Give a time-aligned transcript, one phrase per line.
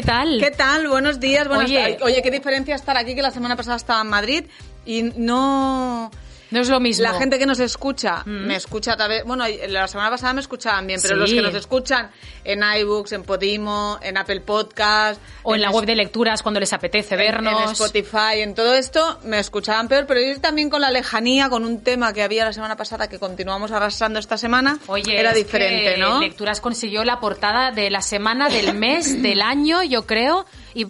[0.00, 0.38] ¿Qué tal?
[0.38, 0.86] ¿Qué tal?
[0.86, 1.48] Buenos días.
[1.48, 1.98] Buenas Oye.
[2.02, 4.44] Oye, qué diferencia estar aquí que la semana pasada estaba en Madrid
[4.86, 6.10] y no...
[6.50, 7.02] No es lo mismo.
[7.02, 8.46] La gente que nos escucha, Mm.
[8.46, 9.24] me escucha a través...
[9.24, 11.20] Bueno, la semana pasada me escuchaban bien, pero Sí.
[11.20, 12.10] los que nos escuchan
[12.44, 15.20] en iBooks, en Podimo, en Apple Podcast...
[15.42, 17.62] O en la es- web de lecturas cuando les apetece en- vernos.
[17.62, 21.64] En Spotify, en todo esto, me escuchaban peor, pero yo también con la lejanía, con
[21.64, 25.96] un tema que había la semana pasada que continuamos arrastrando esta semana, Oye, era diferente,
[25.98, 26.20] ¿no?
[26.20, 30.46] Lecturas consiguió la portada de la semana, del mes, del año, yo creo.
[30.74, 30.86] Y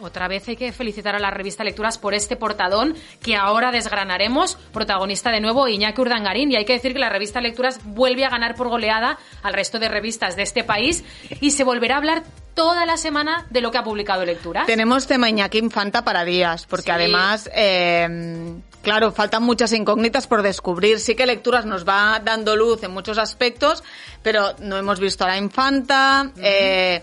[0.00, 4.56] otra vez hay que felicitar a la revista Lecturas por este portadón que ahora desgranaremos.
[4.72, 6.50] Protagonista de nuevo Iñaki Urdangarín.
[6.52, 9.78] Y hay que decir que la revista Lecturas vuelve a ganar por goleada al resto
[9.78, 11.04] de revistas de este país
[11.40, 12.22] y se volverá a hablar
[12.54, 14.66] toda la semana de lo que ha publicado Lecturas.
[14.66, 16.90] Tenemos tema Iñaki Infanta para días, porque Sí.
[16.90, 20.98] además, eh, claro, faltan muchas incógnitas por descubrir.
[21.00, 23.82] Sí que Lecturas nos va dando luz en muchos aspectos,
[24.22, 26.30] pero no hemos visto a la Infanta.
[26.42, 27.02] eh,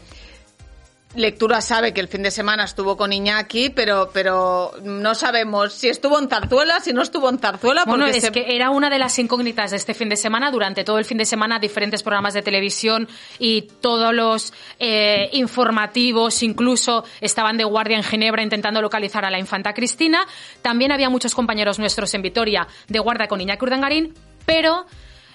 [1.15, 5.87] Lectura sabe que el fin de semana estuvo con Iñaki, pero, pero no sabemos si
[5.87, 7.85] estuvo en Zarzuela, si no estuvo en Zarzuela.
[7.85, 10.51] Bueno, porque es se- que era una de las incógnitas de este fin de semana.
[10.51, 13.07] Durante todo el fin de semana, diferentes programas de televisión
[13.39, 19.39] y todos los eh, informativos, incluso estaban de guardia en Ginebra intentando localizar a la
[19.39, 20.27] infanta Cristina.
[20.61, 24.13] También había muchos compañeros nuestros en Vitoria de guardia con Iñaki Urdangarín,
[24.45, 24.85] pero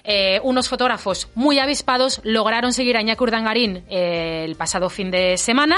[0.03, 5.37] eh, unos fotógrafos muy avispados lograron seguir a Iñaki Urdangarín eh, el pasado fin de
[5.37, 5.77] semana.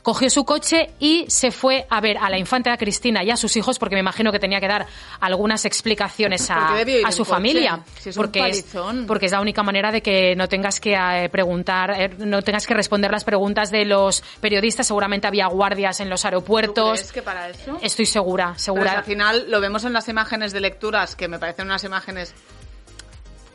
[0.00, 3.56] Cogió su coche y se fue a ver a la infanta Cristina y a sus
[3.56, 4.86] hijos, porque me imagino que tenía que dar
[5.20, 7.80] algunas explicaciones a, Porque su familia.
[7.98, 8.64] si es porque,
[9.06, 12.66] porque es la única manera de que no tengas que eh, preguntar, eh, no tengas
[12.66, 14.86] que responder las preguntas de los periodistas.
[14.86, 17.00] Seguramente había guardias en los ¿Tú aeropuertos.
[17.00, 17.78] crees que para eso?
[17.82, 18.92] Estoy segura, segura.
[18.92, 22.34] al final lo vemos en las imágenes de lecturas, que me parecen unas imágenes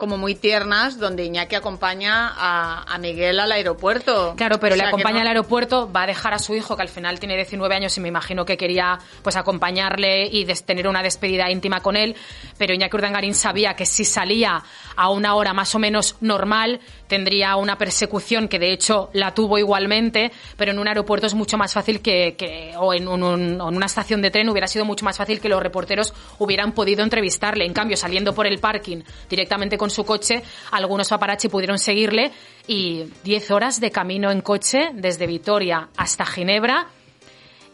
[0.04, 4.34] como muy tiernas, donde Iñaki acompaña a, a Miguel al aeropuerto.
[4.36, 6.76] Claro, pero O le sea, acompaña no- al aeropuerto, va a dejar a su hijo,
[6.76, 10.64] que al final tiene 19 años y me imagino que quería pues acompañarle y des-
[10.64, 12.16] tener una despedida íntima con él,
[12.58, 14.62] pero Iñaki Urdangarín sabía que si salía
[14.94, 19.58] a una hora más o menos normal, tendría una persecución que de hecho la tuvo
[19.58, 24.22] igualmente, pero en un aeropuerto es mucho más fácil que, o, en en una estación
[24.22, 27.64] de tren hubiera sido mucho más fácil que los reporteros hubieran podido entrevistarle.
[27.64, 32.32] En cambio, saliendo por el parking directamente con su coche, algunos paparazzi pudieron seguirle
[32.66, 36.88] y 10 horas de camino en coche desde Vitoria hasta Ginebra.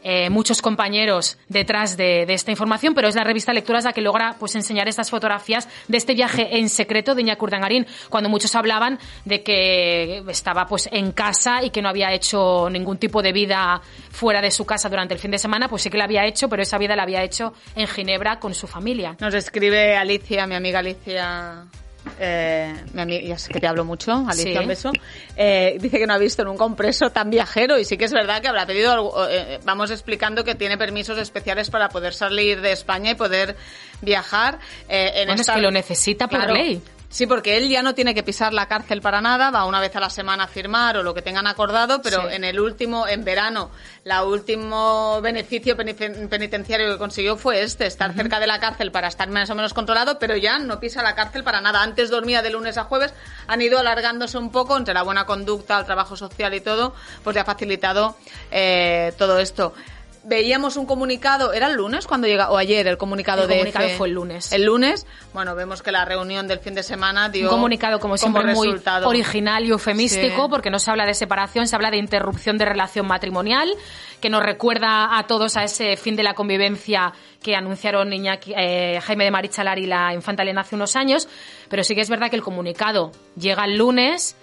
[0.02, 4.00] Eh, muchos compañeros detrás de, de esta información, pero es la revista Lecturas la que
[4.00, 8.54] logra pues enseñar estas fotografías de este viaje en secreto de Iñaki Urdangarín, cuando muchos
[8.54, 13.32] hablaban de que estaba pues en casa y que no había hecho ningún tipo de
[13.32, 16.24] vida fuera de su casa durante el fin de semana, pues sí que la había
[16.24, 19.16] hecho, pero esa vida la había hecho en Ginebra con su familia.
[19.20, 21.66] Nos escribe Alicia, mi amiga Alicia.
[22.18, 24.58] Eh, mi ami- ya sé que te hablo mucho, Alicia, Sí.
[24.58, 24.92] un beso.
[25.36, 28.12] Eh, dice que no ha visto nunca un preso tan viajero y sí que es
[28.12, 32.60] verdad que habrá pedido, algo- eh, vamos explicando que tiene permisos especiales para poder salir
[32.60, 33.56] de España y poder
[34.02, 34.58] viajar.
[34.88, 36.54] eh, en Bueno, es que lo necesita por Claro.
[36.54, 36.82] ley.
[37.12, 39.94] Sí, porque él ya no tiene que pisar la cárcel para nada, va una vez
[39.96, 42.36] a la semana a firmar o lo que tengan acordado, pero Sí.
[42.36, 43.72] en el último, en verano,
[44.04, 49.08] la último beneficio peniten- penitenciario que consiguió fue este, estar cerca de la cárcel para
[49.08, 51.82] estar más o menos controlado, pero ya no pisa la cárcel para nada.
[51.82, 53.12] Antes dormía de lunes a jueves,
[53.48, 56.94] han ido alargándose un poco entre la buena conducta, el trabajo social y todo,
[57.24, 58.16] pues ya ha facilitado
[58.52, 59.74] eh, todo esto.
[60.22, 63.88] Veíamos un comunicado, ¿era el lunes cuando llega o ayer el comunicado El de comunicado
[63.96, 64.52] fue el lunes.
[64.52, 68.18] El lunes, bueno, vemos que la reunión del fin de semana dio Un comunicado, como
[68.18, 69.08] siempre, muy resultado.
[69.08, 70.50] original y eufemístico, Sí.
[70.50, 73.72] porque no se habla de separación, se habla de interrupción de relación matrimonial,
[74.20, 79.00] que nos recuerda a todos a ese fin de la convivencia que anunciaron Iñaki- eh,
[79.02, 81.28] Jaime de Marichalar y la infanta Elena hace unos años.
[81.70, 84.36] Pero sí que es verdad que el comunicado llega el lunes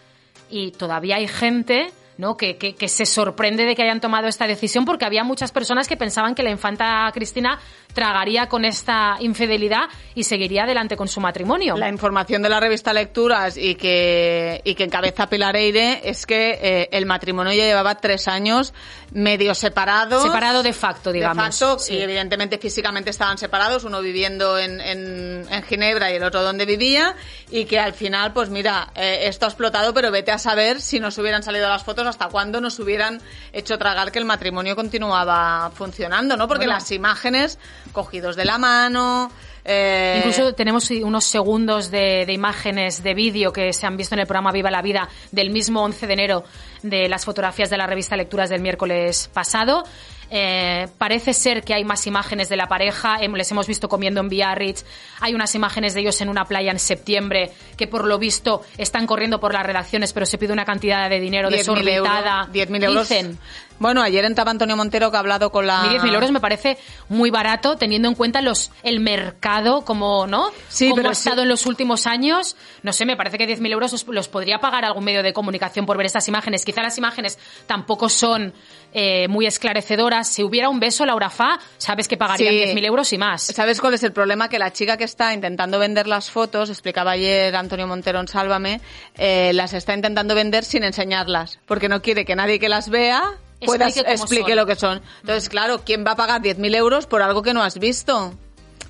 [0.49, 2.37] y todavía hay gente ¿no?
[2.37, 5.87] Que, que, que se sorprende de que hayan tomado esta decisión porque había muchas personas
[5.87, 7.59] que pensaban que la infanta Cristina
[7.97, 11.75] tragaría con esta infidelidad y seguiría adelante con su matrimonio.
[11.77, 16.59] La información de la revista Lecturas y que, y que encabeza Pilar Eire es que
[16.61, 18.71] eh, el matrimonio ya llevaba tres años
[19.13, 20.21] medio separados.
[20.21, 21.37] Separado de facto, digamos.
[21.43, 21.95] De facto, Sí.
[21.95, 26.65] y evidentemente físicamente estaban separados, uno viviendo en, en, en Ginebra y el otro donde
[26.67, 27.15] vivía,
[27.49, 30.99] y que al final, pues mira, eh, esto ha explotado, pero vete a saber si
[30.99, 33.19] nos hubieran salido las fotos, hasta cuándo nos hubieran
[33.53, 36.47] hecho tragar que el matrimonio continuaba funcionando, ¿no?
[36.47, 36.73] Porque Bueno.
[36.79, 37.57] las imágenes
[37.89, 39.31] cogidos de la mano...
[39.65, 44.19] eh, Incluso tenemos unos segundos de, de imágenes de vídeo que se han visto en
[44.19, 46.43] el programa Viva la Vida del mismo 11 de enero
[46.83, 49.83] de las fotografías de la revista Lecturas del miércoles pasado.
[50.29, 54.27] Eh, parece ser que hay más imágenes de la pareja, les hemos visto comiendo en
[54.27, 54.83] Biarritz,
[55.21, 59.07] hay unas imágenes de ellos en una playa en septiembre que por lo visto están
[59.07, 62.49] corriendo por las redacciones pero se pide una cantidad de dinero 10.000 desorbitada.
[62.53, 62.69] euros.
[62.69, 63.07] 10.000 euros.
[63.09, 63.39] Dicen.
[63.79, 65.81] Bueno, ayer entraba Antonio Montero que ha hablado con la...
[65.81, 66.77] A mí 10.000 euros me parece
[67.09, 71.21] muy barato teniendo en cuenta los el mercado como no Sí, como ha sí.
[71.29, 74.59] estado en los últimos años no sé me parece que 10.000 euros los, los podría
[74.59, 77.37] pagar algún medio de comunicación por ver estas imágenes quizá las imágenes
[77.67, 78.53] tampoco son
[78.93, 82.73] eh, muy esclarecedoras si hubiera un beso Laura Fa sabes que pagarían Sí.
[82.75, 84.49] 10.000 euros y más ¿Sabes cuál es el problema?
[84.49, 88.81] Que la chica que está intentando vender las fotos, explicaba ayer Antonio Montero en Sálvame,
[89.17, 93.23] eh, las está intentando vender sin enseñarlas, porque no quiere que nadie que las vea
[93.65, 95.01] pueda Explique lo que son.
[95.21, 98.33] Entonces, claro, ¿quién va a pagar 10.000 euros por algo que no has visto?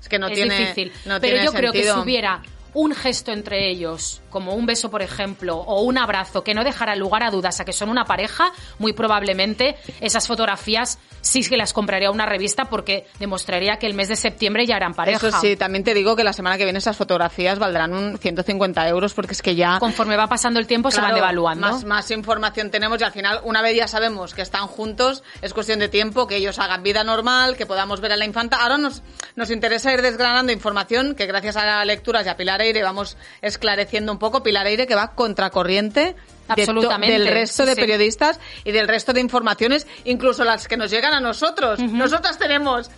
[0.01, 2.03] Es que no es tiene difícil no pero tiene yo creo que si sentido.
[2.03, 2.41] hubiera
[2.77, 6.95] un gesto entre ellos, como un beso, por ejemplo, o un abrazo que no dejara
[6.95, 11.73] lugar a dudas a que son una pareja, muy probablemente esas fotografías sí que las
[11.73, 15.27] compraría una revista porque demostraría que el mes de septiembre ya eran pareja.
[15.27, 18.87] Eso sí, también te digo que la semana que viene esas fotografías valdrán un 150
[18.87, 19.79] euros porque es que ya...
[19.79, 21.67] Conforme va pasando el tiempo se van Claro, devaluando.
[21.67, 25.51] Más, más información tenemos y al final, una vez ya sabemos que están juntos, es
[25.53, 28.57] cuestión de tiempo que ellos hagan vida normal, que podamos ver a la infanta.
[28.57, 29.01] Ahora nos,
[29.35, 34.19] nos interesa ir desgranando información que gracias a lecturas y a Pilar Vamos esclareciendo un
[34.19, 34.43] poco.
[34.43, 36.15] Pilar Eire que va contracorriente
[36.55, 37.81] de Absolutamente, del resto de sí.
[37.81, 41.79] periodistas y del resto de informaciones, incluso las que nos llegan a nosotros.
[41.79, 42.89] Nosotras tenemos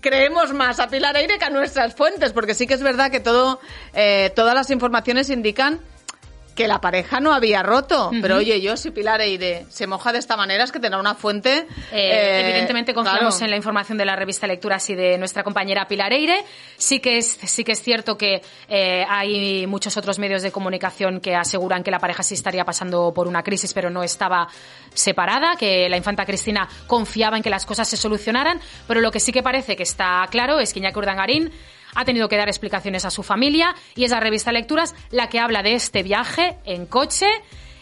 [0.00, 3.20] creemos más a Pilar Eire que a nuestras fuentes, porque sí que es verdad que
[3.20, 3.60] todo,
[3.94, 5.80] eh, todas las informaciones indican
[6.54, 8.10] que la pareja no había roto.
[8.22, 11.14] Pero oye, yo si Pilar Eire se moja de esta manera es que tendrá una
[11.14, 11.66] fuente.
[11.92, 13.44] Eh, eh, evidentemente confiamos claro.
[13.44, 16.44] en la información de la revista Lecturas y de nuestra compañera Pilar Eire.
[16.76, 21.20] Sí que es, sí que es cierto que eh, hay muchos otros medios de comunicación
[21.20, 24.48] que aseguran que la pareja sí estaría pasando por una crisis, pero no estaba
[24.94, 29.18] separada, que la infanta Cristina confiaba en que las cosas se solucionaran, pero lo que
[29.18, 31.52] sí que parece que está claro es que Iñaki Urdangarín
[31.94, 35.38] ha tenido que dar explicaciones a su familia y es la revista Lecturas la que
[35.38, 37.26] habla de este viaje en coche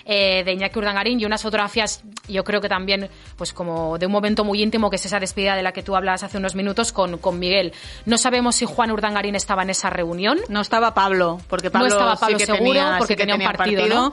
[0.04, 4.12] eh, de Iñaki Urdangarín y unas fotografías, yo creo que también, pues como de un
[4.12, 6.92] momento muy íntimo, que es esa despedida de la que tú hablas hace unos minutos
[6.92, 7.72] con, con Miguel.
[8.06, 10.40] No sabemos si Juan Urdangarín estaba en esa reunión.
[10.48, 13.22] No estaba Pablo, porque Pablo No estaba Pablo sí que seguro, tenía, porque sí que
[13.22, 14.12] tenía un tenía partido, ¿no?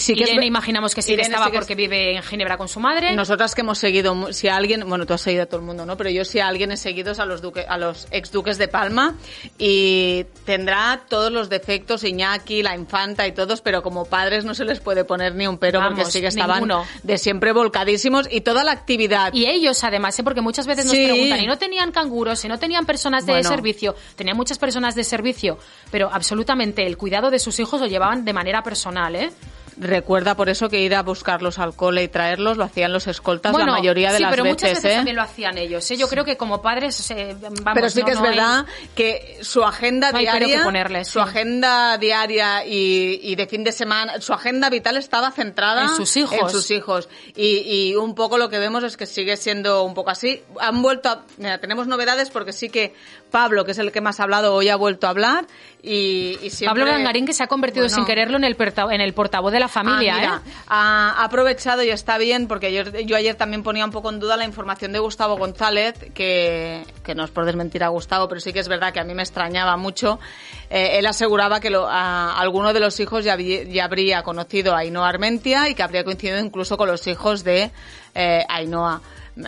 [0.00, 2.16] Sí que es Irene ver- imaginamos que sí Irene estaba sí que es- porque vive
[2.16, 3.14] en Ginebra con su madre.
[3.14, 5.86] Nosotras que hemos seguido, si a alguien, bueno, tú has seguido a todo el mundo,
[5.86, 5.96] ¿no?
[5.96, 8.58] Pero yo si a alguien he seguido es a los duque, a los ex duques
[8.58, 9.14] de Palma
[9.58, 14.64] y tendrá todos los defectos, Iñaki, la infanta y todos, pero como padres no se
[14.64, 16.84] les puede poner ni un pero porque Vamos, sí que estaban ninguno.
[17.02, 19.32] de siempre volcadísimos y toda la actividad.
[19.34, 20.24] Y ellos, además, ¿eh?
[20.24, 22.44] porque muchas veces nos preguntan, ¿y no tenían canguros?
[22.44, 23.48] ¿Y no tenían personas de Bueno.
[23.48, 23.94] servicio?
[24.16, 25.58] Tenían muchas personas de servicio,
[25.90, 29.30] pero absolutamente el cuidado de sus hijos lo llevaban de manera personal, ¿eh?
[29.80, 33.50] Recuerda por eso que ir a buscarlos al cole y traerlos lo hacían los escoltas
[33.52, 34.94] Bueno, la mayoría de sí, las pero veces, muchas veces ¿eh?
[34.96, 35.90] también lo hacían ellos.
[35.90, 35.96] ¿eh?
[35.96, 38.66] Yo creo que como padres, eh, vamos, Pero sí no- que es no hay- verdad
[38.94, 41.18] que su agenda No pero diaria, que ponerle, su sí.
[41.20, 46.14] agenda diaria y, y de fin de semana, su agenda vital estaba centrada En sus
[46.18, 46.38] hijos.
[46.38, 47.08] En sus hijos.
[47.34, 50.42] Y, y un poco lo que vemos es que sigue siendo un poco así.
[50.60, 52.94] Han vuelto a, mira, tenemos novedades porque sí que
[53.30, 55.46] Pablo, que es el que más ha hablado, hoy ha vuelto a hablar
[55.82, 56.66] y, y siempre...
[56.82, 57.94] Pablo Rangarín que se ha convertido Bueno.
[57.94, 58.56] sin quererlo en el,
[58.90, 60.50] en el portavoz de la familia, Ah, mira, ¿eh?
[60.68, 64.20] ha, ha aprovechado y está bien, porque yo, yo ayer también ponía un poco en
[64.20, 68.40] duda la información de Gustavo González, que, que no es por desmentir a Gustavo, pero
[68.40, 70.20] sí que es verdad que a mí me extrañaba mucho.
[70.68, 74.78] Eh, él aseguraba que lo- a- alguno de los hijos ya, ya habría conocido a
[74.80, 77.70] Ainhoa Armentia y que habría coincidido incluso con los hijos de
[78.14, 79.00] eh, Ainhoa.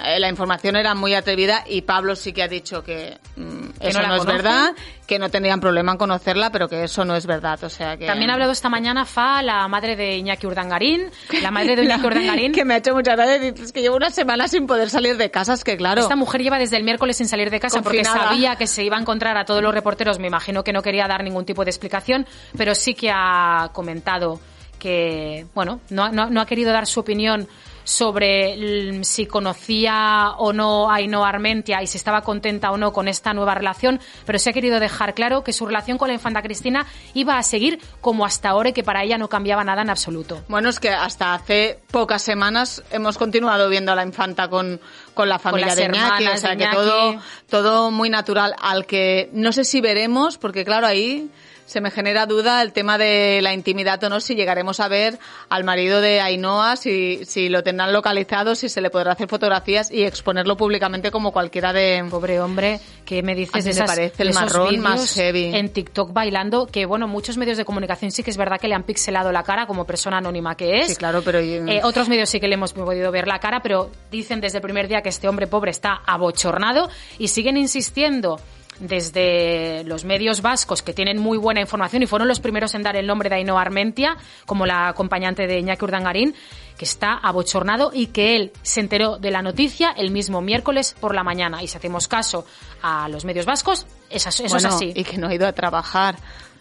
[0.04, 3.88] Eh, La información era muy atrevida y Pablo sí que ha dicho que mm, Que
[3.88, 4.72] eso no es verdad,
[5.06, 7.62] que no tendrían problema en conocerla, pero que eso no es verdad.
[7.64, 11.11] O sea que También ha hablado esta mañana Fa, la madre de Iñaki Urdangarín,
[11.42, 12.52] la madre de Iñaki Urdangarín.
[12.52, 13.38] que me ha hecho mucha gracia.
[13.38, 16.00] Dices que llevo una semana sin poder salir de casa, es que claro.
[16.02, 18.96] Esta mujer lleva desde el miércoles sin salir de casa porque sabía que se iba
[18.96, 20.18] a encontrar a todos los reporteros.
[20.18, 24.40] Me imagino que no quería dar ningún tipo de explicación, pero sí que ha comentado
[24.82, 27.46] que, bueno, no, no, no ha querido dar su opinión
[27.84, 33.06] sobre si conocía o no a Ainhoa Armentia y si estaba contenta o no con
[33.06, 36.42] esta nueva relación, pero sí ha querido dejar claro que su relación con la infanta
[36.42, 36.84] Cristina
[37.14, 40.42] iba a seguir como hasta ahora y que para ella no cambiaba nada en absoluto.
[40.48, 44.80] Bueno, es que hasta hace pocas semanas hemos continuado viendo a la infanta con,
[45.14, 49.30] con la familia de Iñaki, o sea de que todo, todo muy natural, al que
[49.32, 51.30] no sé si veremos, porque claro, ahí
[51.72, 55.18] se me genera duda el tema de la intimidad o no, si llegaremos a ver
[55.48, 59.90] al marido de Ainhoa, si, si lo tendrán localizado, si se le podrá hacer fotografías
[59.90, 62.04] y exponerlo públicamente como cualquiera de...
[62.10, 65.54] Pobre hombre, que me dices me esas- parece el marrón más heavy.
[65.54, 68.74] en TikTok bailando, que bueno, muchos medios de comunicación sí que es verdad que le
[68.74, 70.88] han pixelado la cara como persona anónima que es.
[70.88, 71.38] Sí, claro, pero...
[71.38, 74.62] Eh, otros medios sí que le hemos podido ver la cara, pero dicen desde el
[74.62, 78.38] primer día que este hombre pobre está abochornado y siguen insistiendo
[78.82, 82.96] desde los medios vascos que tienen muy buena información y fueron los primeros en dar
[82.96, 86.34] el nombre de Ainhoa Armentia como la acompañante de Iñaki Urdangarín,
[86.76, 91.14] que está abochornado y que él se enteró de la noticia el mismo miércoles por
[91.14, 91.62] la mañana.
[91.62, 92.44] Y si hacemos caso
[92.82, 94.92] a los medios vascos, eso, eso Bueno, es así.
[94.94, 96.16] Y que no ha ido a trabajar.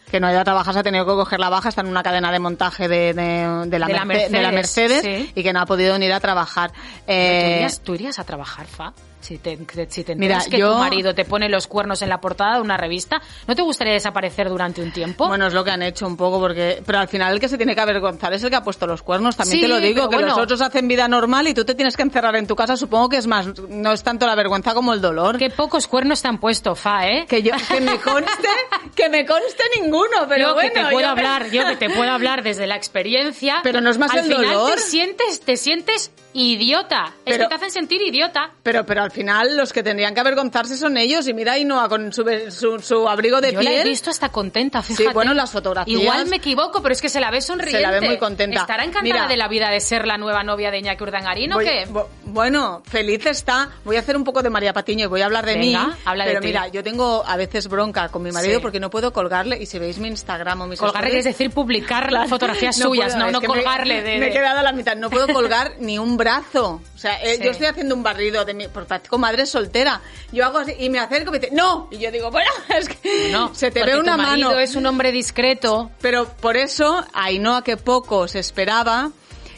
[0.10, 1.88] Que no ha ido a trabajar, se ha tenido que coger la baja, está en
[1.88, 5.26] una cadena de montaje de, de, de la, De la Merce- de la Mercedes, Mercedes
[5.28, 5.32] sí.
[5.36, 6.72] y que no ha podido ni ir a trabajar.
[6.72, 8.92] ¿Tú, Eh, irías, tú irías a trabajar, Fa?
[9.22, 9.58] Si te,
[9.90, 12.62] si te Mira, que yo- tu marido te pone los cuernos en la portada de
[12.62, 15.28] una revista, ¿no te gustaría desaparecer durante un tiempo?
[15.28, 17.58] Bueno, es lo que han hecho un poco, porque pero al final el que se
[17.58, 19.36] tiene que avergonzar es el que ha puesto los cuernos.
[19.36, 20.30] También Sí, te lo digo, que bueno.
[20.30, 22.76] los otros hacen vida normal y tú te tienes que encerrar en tu casa.
[22.78, 25.38] Supongo que es más, no es tanto la vergüenza como el dolor.
[25.38, 27.26] Qué pocos cuernos te han puesto, Fa, ¿eh?
[27.28, 28.48] Que yo, que me conste,
[28.96, 30.70] que me conste ninguno, pero yo bueno.
[30.74, 33.60] que te puedo yo- hablar, yo que te puedo hablar desde la experiencia.
[33.64, 34.74] Pero no es más Al el final dolor.
[34.76, 37.06] te sientes, te sientes idiota.
[37.26, 38.52] es Pero- que te hacen sentir idiota.
[38.64, 41.28] Pero, pero al final los que tendrían que avergonzarse son ellos.
[41.28, 43.90] Y mira Ainhoa con su, su, su abrigo de Yo la he piel.
[43.90, 45.14] visto hasta contenta, fíjate.
[45.14, 47.78] bueno, las fotografías- Igual me equivoco, pero es que se la ve sonriente.
[47.78, 48.62] Se la ve muy contenta.
[48.62, 49.28] ¿Estará encantada Mira.
[49.28, 51.88] de la vida de ser la nueva novia de Iñaki Urdangarín o qué?
[52.32, 53.70] Bueno, feliz está.
[53.86, 55.94] Voy a hacer un poco de María Patiño y voy a hablar de Venga, mí.
[56.06, 58.62] habla pero mira, yo tengo a veces bronca con mi marido Sí.
[58.62, 59.62] porque no puedo colgarle.
[59.62, 62.28] Y si veis mi Instagram o mis Colgarle es decir, publicar Claro.
[62.30, 64.18] fotografías suyas, puedo, no, no que me- colgarle de...
[64.20, 64.96] Me he quedado a la mitad.
[64.96, 66.82] No puedo colgar ni un brazo.
[66.96, 67.44] O sea, eh, Sí.
[67.44, 70.02] yo estoy haciendo un barrido de mi, por parezco madre soltera.
[70.32, 71.88] Yo hago así y me acerco y me dice, no.
[71.92, 74.60] Y yo digo, bueno, es que No, se te ve una tu marido mano.
[74.60, 75.92] es un hombre discreto.
[76.02, 79.12] Pero por eso, Ainhoa que poco se esperaba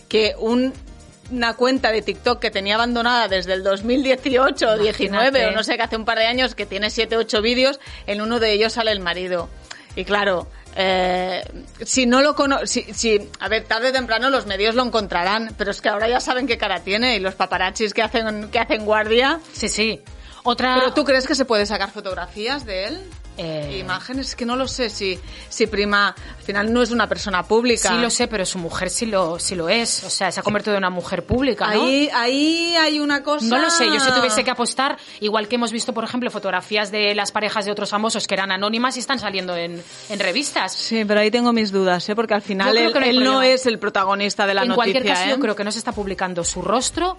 [0.10, 0.74] que un-
[1.34, 5.48] una cuenta de TikTok que tenía abandonada desde el 2018 o 19 Imagínate.
[5.48, 8.22] o no sé, que hace un par de años, que tiene 7 8 vídeos, en
[8.22, 9.50] uno de ellos sale el marido.
[9.96, 11.44] Y claro, eh,
[11.84, 15.54] si no lo cono si, si, a ver, tarde o temprano los medios lo encontrarán,
[15.58, 18.60] pero es que ahora ya saben qué cara tiene y los paparazzis que hacen, que
[18.60, 19.40] hacen guardia.
[19.52, 20.02] Sí, sí.
[20.44, 20.76] Otra...
[20.76, 23.02] ¿Pero tú crees que se puede sacar fotografías de él?
[23.38, 27.44] Eh, Imágenes, que no lo sé si, si Prima al final no es una persona
[27.44, 27.90] pública.
[27.90, 30.04] Sí lo sé, pero su mujer sí lo, sí lo es.
[30.04, 31.84] O sea, se ha convertido en una mujer pública, ¿no?
[31.84, 33.46] Ahí, ahí hay una cosa.
[33.48, 36.92] No lo sé, yo si tuviese que apostar, igual que hemos visto, por ejemplo, fotografías
[36.92, 40.74] de las parejas de otros famosos que eran anónimas y están saliendo en, en revistas.
[40.74, 42.16] Sí, pero ahí tengo mis dudas, ¿eh?
[42.16, 44.70] porque al final creo él, que no él no es el protagonista de la en
[44.70, 44.94] noticia.
[44.94, 45.30] cualquier caso, ¿eh?
[45.32, 47.18] yo creo que no se está publicando su rostro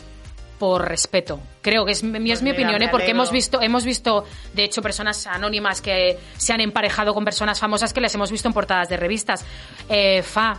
[0.59, 1.41] por respeto.
[1.63, 2.89] Creo que es, mi- es mi Pues mira, opinión, ¿eh?
[2.91, 7.59] porque hemos visto, hemos visto, de hecho, personas anónimas que se han emparejado con personas
[7.61, 9.45] famosas que les hemos visto en portadas de revistas.
[9.89, 10.57] Eh, Fa,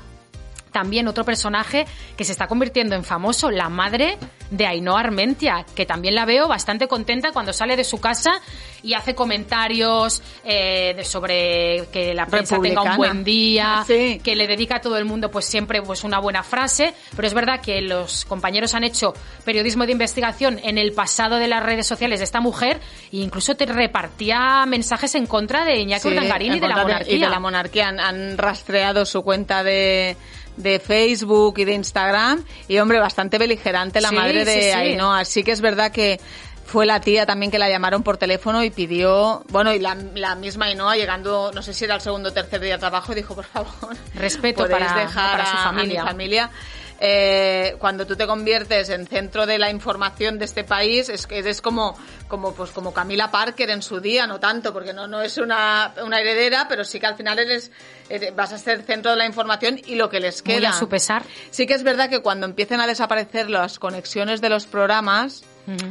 [0.76, 1.86] también otro personaje
[2.18, 4.18] que se está convirtiendo en famoso, la madre
[4.52, 8.42] de Ainhoa Armentia, que también la veo bastante contenta cuando sale de su casa
[8.84, 14.20] y hace comentarios eh, de- sobre que la prensa tenga un buen día, Sí.
[14.22, 17.34] que le dedica a todo el mundo pues siempre pues una buena frase, pero es
[17.34, 19.14] verdad que los compañeros han hecho
[19.46, 22.82] periodismo de investigación en el pasado de las redes sociales de esta mujer
[23.14, 27.16] e incluso te repartía mensajes en contra de Iñaki Sí, Urdangarín y de la monarquía.
[27.16, 27.88] Y de la monarquía.
[27.88, 30.18] Han, han rastreado su cuenta de,
[30.58, 32.44] de Facebook y de Instagram.
[32.68, 34.70] Y, hombre, bastante beligerante la Sí, madre de sí, sí.
[34.72, 35.20] Ainhoa.
[35.20, 36.20] Así que es verdad que
[36.66, 40.34] fue la tía también que la llamaron por teléfono y pidió, bueno, y la, la
[40.36, 43.36] misma Ainhoa llegando, no sé si era el segundo o tercer día de trabajo, dijo,
[43.36, 46.50] por favor, Respeto para- dejar para su a mi familia".
[47.00, 51.40] Eh, cuando tú te conviertes en centro de la información de este país, es que
[51.40, 51.98] eres como,
[52.28, 55.94] como, pues, como Camila Parker en su día, no tanto, porque no, no es una,
[56.04, 57.72] una heredera, pero sí que al final eres,
[58.10, 60.70] eres- vas a ser centro de la información y lo que les Muy queda.
[60.70, 61.24] a su pesar.
[61.52, 65.44] Sí que es verdad que cuando empiecen a desaparecer las conexiones de los programas,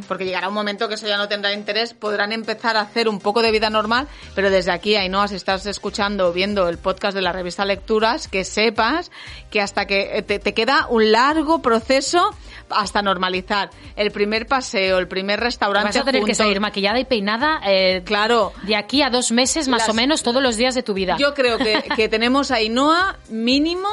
[0.09, 3.19] porque llegará un momento que eso ya no tendrá interés, podrán empezar a hacer un
[3.19, 7.15] poco de vida normal, pero desde aquí, Ainhoa, si estás escuchando o viendo el podcast
[7.15, 9.11] de la revista Lecturas, que sepas
[9.51, 12.31] que hasta que eh, te, te queda un largo proceso
[12.71, 13.71] hasta normalizar.
[13.95, 16.37] El primer paseo, el primer restaurante Vas a tener que juntos.
[16.39, 18.53] salir maquillada y peinada eh, Claro.
[18.63, 21.17] de aquí a dos meses más Las- o menos todos los días de tu vida.
[21.19, 23.89] Yo creo que, que tenemos a Ainhoa mínimo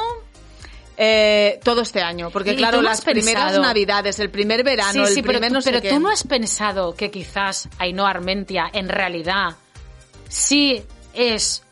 [1.04, 2.30] eh, todo este año.
[2.30, 3.62] Porque ¿Y claro, las primeras pensado?
[3.62, 5.88] navidades, el primer verano, Sí, sí, el pero, primer tú, no sé pero qué.
[5.90, 9.56] tú no has pensado que quizás Ainhoa Armentia en realidad
[10.28, 11.64] sí es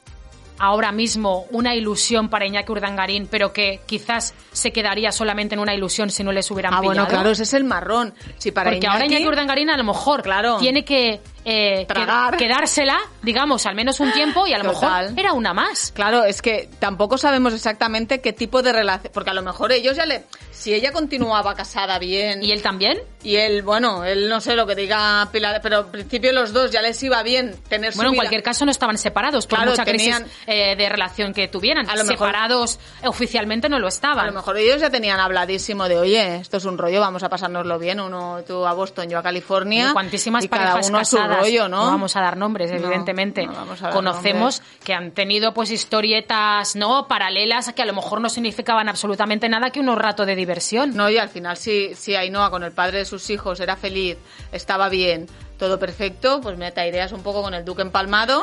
[0.61, 5.75] ahora mismo una ilusión para Iñaki Urdangarín, pero que quizás se quedaría solamente en una
[5.75, 8.15] ilusión si no les hubieran Ah, bueno, claro, ese es el marrón.
[8.39, 10.59] Si para Porque ahora Iñaki Urdangarín a lo mejor Claro.
[10.59, 12.37] tiene que eh, Tragar.
[12.37, 15.05] que- quedársela, digamos, al menos un tiempo y a lo Total.
[15.07, 15.91] mejor era una más.
[15.93, 19.97] Claro, es que tampoco sabemos exactamente qué tipo de relación, porque a lo mejor ellos
[19.97, 20.25] ya le,
[20.61, 22.99] si ella continuaba casada bien ¿Y él también?
[23.23, 26.71] y él, bueno, él no sé lo que diga Pilar, pero al principio los dos
[26.71, 28.21] ya les iba bien tener su Bueno, en vida.
[28.23, 31.89] cualquier caso no estaban separados por Claro, mucha crisis tenían- eh, de relación que tuvieran.
[31.89, 34.27] A lo mejor- separados eh, oficialmente no lo A estaban.
[34.27, 37.79] lo mejor ellos ya tenían habladísimo de, oye, esto es un rollo, vamos a pasárnoslo
[37.79, 39.89] bien, uno tú a Boston, yo a California.
[39.91, 41.87] Y cuantísimas y cada parejas uno a su casadas, rollo, ¿no?
[41.87, 43.47] vamos a dar nombres, No, evidentemente.
[43.47, 44.85] no a dar Conocemos nombres.
[44.85, 49.71] que han tenido pues historietas no paralelas que a lo mejor no significaban absolutamente nada
[49.71, 50.50] que unos rato de diversión.
[50.95, 54.17] No, y al final, si, si Ainhoa con el padre de sus hijos era feliz,
[54.53, 55.27] estaba bien,
[55.59, 58.43] todo perfecto, pues me te aireas un poco con el duque empalmado,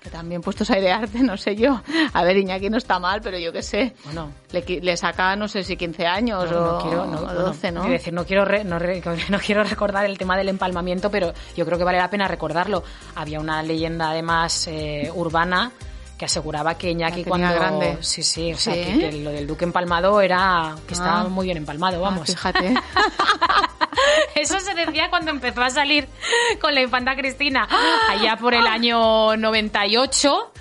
[0.00, 1.82] que también puestos a airearte, no sé yo.
[2.12, 3.94] A ver, Iñaki no está mal, pero yo qué sé.
[4.04, 4.30] Bueno.
[4.52, 7.40] Le, le saca, no sé si 15 años No, o, no quiero, no, o bueno,
[7.40, 7.80] 12, ¿no?
[7.80, 11.32] quiero decir, no quiero, re- no, re- no quiero recordar el tema del empalmamiento, pero
[11.56, 12.84] yo creo que vale la pena recordarlo.
[13.16, 15.72] Había una leyenda además eh, urbana
[16.18, 17.96] que aseguraba que Iñaki cuando grande.
[18.00, 18.80] sí sí o sea ¿Sí?
[18.84, 21.28] que, que lo del duque empalmado era que estaba Ah.
[21.28, 22.74] muy bien empalmado Ah, vamos fíjate.
[24.34, 26.08] Eso se decía cuando empezó a salir
[26.60, 27.66] con la infanta Cristina,
[28.08, 30.52] allá por el año 98.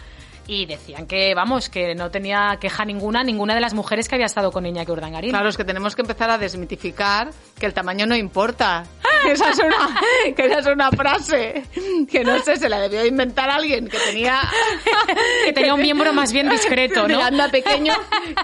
[0.48, 4.28] Y decían que, vamos, que no tenía queja ninguna, ninguna de las mujeres que había
[4.28, 5.32] estado con Iñaki Urdangarín.
[5.32, 8.86] Claro, es que tenemos que empezar a desmitificar que el tamaño no importa.
[9.28, 10.00] Esa es una,
[10.36, 11.64] que esa es una frase
[12.10, 14.40] que no sé, se la debió inventar alguien que tenía
[15.46, 17.22] que tenía un miembro más bien discreto, ¿no?
[17.22, 17.94] Anda pequeño,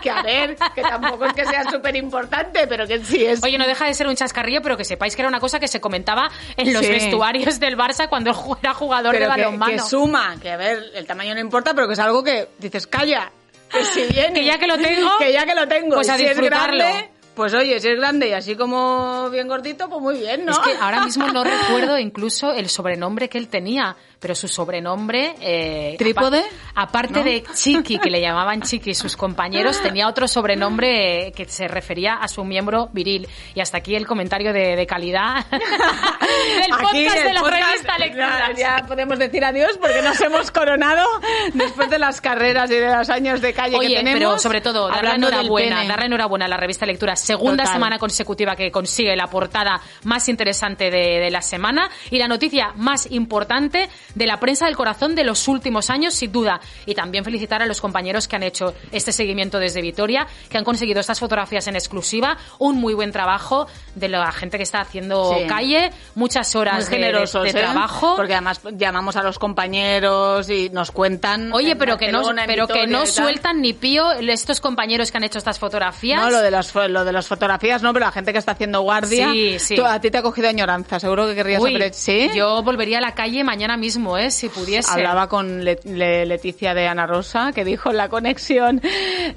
[0.01, 3.43] que a ver, que tampoco es que sea súper importante, pero que sí es.
[3.43, 5.67] Oye, no deja de ser un chascarrillo, pero que sepáis que era una cosa que
[5.67, 6.91] se comentaba en los Sí.
[6.91, 8.31] vestuarios del Barça cuando
[8.61, 9.71] era jugador pero de que, balonmano.
[9.73, 12.87] que suma, que a ver, el tamaño no importa, pero que es algo que dices,
[12.87, 13.31] calla,
[13.69, 16.17] que si viene, Que ya que lo tengo, que ya que lo tengo, pues a
[16.17, 16.77] si es disfrutarlo.
[16.77, 20.51] grande, pues oye, si es grande y así como bien gordito, pues muy bien, ¿no?
[20.51, 25.35] Es que ahora mismo no recuerdo incluso el sobrenombre que él tenía, pero su sobrenombre...
[25.41, 26.39] Eh, ¿Trípode?
[26.73, 27.25] apa- aparte ¿No?
[27.25, 32.13] de Chiqui, que le llamaban Chiqui sus compañeros, tenía otro sobrenombre eh, que se refería
[32.15, 33.27] a su miembro viril.
[33.53, 37.97] Y hasta aquí el comentario de, de calidad del podcast el de la podcast, revista
[37.97, 38.57] Lecturas.
[38.57, 41.05] Ya, ya podemos decir adiós porque nos hemos coronado
[41.53, 44.19] después de las carreras y de los años de calle que Oye, tenemos.
[44.19, 47.17] pero sobre todo, darle enhorabuena, darle enhorabuena a la revista Lectura.
[47.17, 47.73] Segunda Total.
[47.75, 52.71] semana consecutiva que consigue la portada más interesante de, de la semana y la noticia
[52.77, 56.59] más importante de la prensa del corazón de los últimos años, sin duda.
[56.85, 60.63] Y también felicitar a los compañeros que han hecho este seguimiento desde Vitoria, que han
[60.63, 62.37] conseguido estas fotografías en exclusiva.
[62.59, 65.47] Un muy buen trabajo de la gente que está haciendo Sí.
[65.47, 67.53] calle, muchas horas muy de- de- generosos de, ¿eh?
[67.53, 68.15] trabajo.
[68.15, 72.87] porque además llamamos a los compañeros y nos cuentan Oye, pero que no, pero que
[72.87, 76.21] no sueltan ni pío estos compañeros que han hecho estas fotografías.
[76.21, 78.81] no lo de las lo de las fotografías no pero la gente que está haciendo
[78.81, 79.75] guardia Sí, sí.
[79.75, 83.01] Tú- a ti te ha cogido añoranza seguro que querrías Uy, sí Yo volvería a
[83.01, 84.31] la calle mañana mismo, ¿eh?
[84.31, 84.91] Si pudiese.
[84.91, 88.81] Hablaba con Le- Le- Leticia de Ana Rosa, que dijo en la conexión,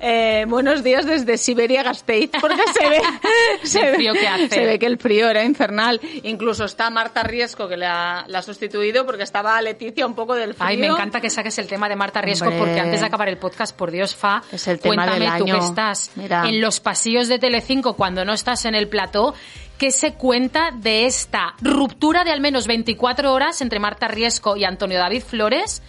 [0.00, 3.00] eh, buenos días desde Siberia Gasteiz, porque se ve,
[3.62, 4.48] se, El ve- frío que hace.
[4.48, 6.00] se ve que el frío era infernal.
[6.24, 10.54] Incluso está Marta Riesco, que la, la ha sustituido, porque estaba Leticia un poco del
[10.54, 10.68] frío.
[10.68, 12.58] Ay, me encanta que saques el tema de Marta Riesco Hombre.
[12.58, 15.44] porque antes de acabar el podcast, por Dios, Fa, Es el tema cuéntame del tú
[15.46, 16.48] que estás Mira.
[16.48, 19.34] en los pasillos de Telecinco cuando no estás en el plató,
[19.78, 24.64] ¿qué se cuenta de esta ruptura de al menos 24 horas entre Marta Riesco y
[24.64, 25.82] Antonio David Flores?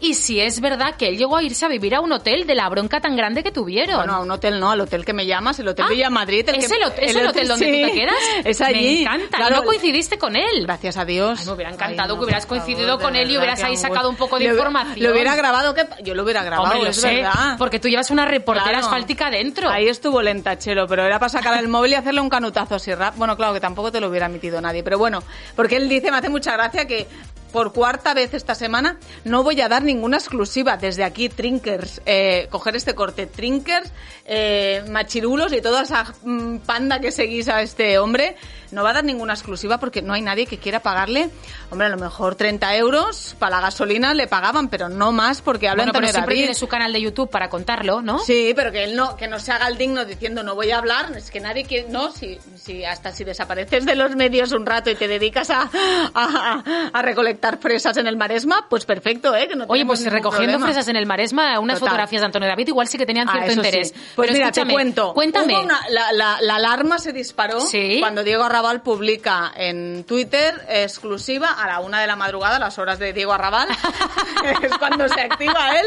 [0.00, 2.54] Y si es verdad que él llegó a irse a vivir a un hotel de
[2.54, 3.96] la bronca tan grande que tuvieron.
[3.96, 6.48] Bueno, a un hotel no, al hotel que me llamas, el Hotel Ah, Villa Madrid.
[6.48, 8.14] El ¿Es que- el, hotel, es el hotel donde sí, tú te quedas?
[8.44, 8.94] Es allí.
[8.94, 9.36] Me encanta.
[9.38, 10.62] Claro, no coincidiste con él.
[10.62, 11.40] Gracias a Dios.
[11.40, 14.08] Ay, me hubiera encantado Ay, no, que hubieras coincidido con él y hubieras ahí sacado
[14.08, 15.02] un poco de Lo- información.
[15.02, 17.56] Lo hubiera grabado, que yo lo hubiera grabado, Hombre, lo es sé, verdad.
[17.58, 18.86] porque tú llevas una reportera Claro.
[18.86, 19.68] asfáltica dentro.
[19.68, 23.16] Ahí estuvo lentachero, pero era para sacar el móvil y hacerle un canutazo así rap.
[23.16, 25.24] Bueno, claro que tampoco te lo hubiera emitido nadie, pero bueno,
[25.56, 27.08] porque él dice, me hace mucha gracia que
[27.52, 30.76] por cuarta vez esta semana no voy a dar ninguna exclusiva.
[30.76, 33.92] Desde aquí, Trinkers, eh, coger este corte, Trinkers,
[34.24, 38.36] eh, Machirulos y toda esa mm, panda que seguís a este hombre,
[38.70, 41.30] no va a dar ninguna exclusiva porque no hay nadie que quiera pagarle,
[41.70, 45.68] hombre, a lo mejor 30 euros para la gasolina le pagaban, pero no más porque
[45.68, 46.40] habla bueno, pero Antonio siempre David.
[46.46, 48.18] tiene su canal de YouTube para contarlo, ¿no?
[48.18, 50.78] Sí, pero que él no, que no se haga el digno diciendo no voy a
[50.78, 54.66] hablar, es que nadie quiere, no, si, si hasta si desapareces de los medios un
[54.66, 55.68] rato y te dedicas a,
[56.14, 59.48] a, a recolectar fresas en el Maresma, pues perfecto, ¿eh?
[59.48, 60.66] Que no Oye, pues recogiendo problema.
[60.66, 61.90] fresas en el Maresma, unas Total.
[61.90, 63.66] fotografías de Antonio David igual sí que tenían Ah, cierto eso sí.
[63.68, 63.92] interés.
[64.14, 65.12] Pues Pero mira, te cuento.
[65.14, 65.58] Cuéntame.
[65.58, 67.98] Una- la, la- la alarma se disparó Sí.
[68.00, 72.98] cuando Diego Arrabal publica en Twitter exclusiva a la una de la madrugada, las horas
[72.98, 73.68] de Diego Arrabal.
[74.62, 75.86] es cuando se activa él.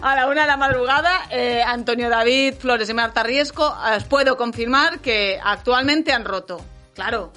[0.00, 4.38] A la una de la madrugada, eh, Antonio David, Flores y Marta Riesco, os puedo
[4.38, 6.64] confirmar que actualmente han roto.
[6.94, 7.30] Claro.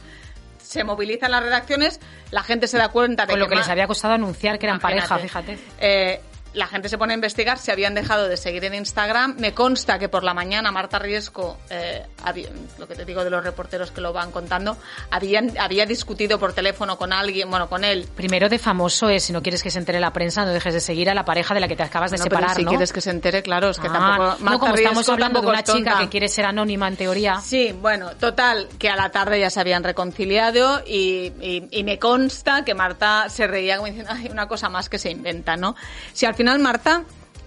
[0.57, 1.99] Se movilizan las redacciones,
[2.31, 4.57] la gente se da cuenta de Con lo que que ma- les había costado anunciar
[4.57, 5.57] que eran pareja, Imagínate.
[5.57, 5.71] fíjate.
[5.79, 6.21] Eh,
[6.53, 9.35] la gente se pone a investigar si habían dejado de seguir en Instagram.
[9.39, 13.29] Me consta que por la mañana Marta Riesco, eh, había- lo que te digo de
[13.29, 14.77] los reporteros que lo van contando,
[15.09, 18.07] habían, había discutido por teléfono con alguien, bueno, con él.
[18.15, 20.81] Primero de famoso es, si no quieres que se entere la prensa, no dejes de
[20.81, 22.69] seguir a la pareja de la que te acabas de pero separar, si ¿no?
[22.69, 24.23] quieres que se entere, claro, es que Ah, tampoco.
[24.23, 27.39] no, Marta como estamos Riesco hablando de una chica que quiere ser anónima en teoría.
[27.41, 31.97] Sí, bueno, total, que a la tarde ya se habían reconciliado y, y- y me
[31.99, 35.75] consta que Marta se reía como diciendo, ay, una cosa más que se inventa, ¿no?
[36.13, 37.03] Si al final Marta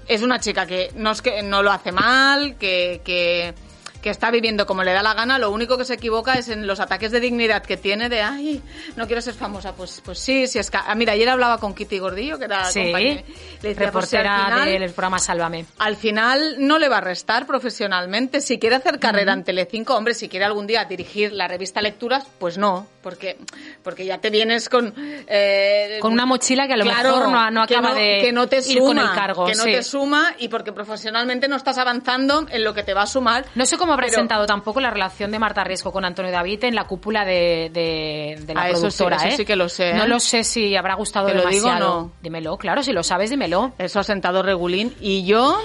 [0.06, 3.54] es una chica que no, es que no lo hace mal, que, que,
[4.02, 6.66] que está viviendo como le da la gana, lo único que se equivoca es en
[6.66, 8.62] los ataques de dignidad que tiene de, ay,
[8.96, 9.72] no quiero ser famosa.
[9.74, 10.76] Pues, pues sí, sí es que...
[10.76, 13.22] ah, mira, ayer hablaba con Kitty Gordillo, que era Sí, compañera.
[13.62, 15.64] Le decía, pues si reportera final- del programa Sálvame.
[15.78, 18.40] al final no le va a restar profesionalmente.
[18.42, 22.26] Si quiere hacer carrera en Telecinco, hombre, si quiere algún día dirigir la revista Lecturas,
[22.38, 23.36] pues no, porque,
[23.84, 24.92] porque ya te vienes con...
[25.28, 28.18] eh, Con una mochila que a lo claro, mejor no, no que acaba no- de
[28.22, 29.44] que no te ir suma, con el cargo.
[29.46, 29.70] Que no sí.
[29.72, 33.44] te suma y porque profesionalmente no estás avanzando en lo que te va a sumar.
[33.54, 36.64] No sé cómo habrá Pero- sentado tampoco la relación de Marta Riesco con Antonio David
[36.64, 39.16] en la cúpula de, de, de la Ah, eso sí, productora.
[39.18, 39.36] eso ¿eh?
[39.36, 39.94] sí que lo sé, ¿eh?
[39.94, 42.00] No lo sé si habrá gustado ¿Te lo digo demasiado.
[42.04, 42.12] no?
[42.22, 43.72] Dímelo, claro, si lo sabes, dímelo.
[43.78, 45.60] Eso ha sentado regulín y yo...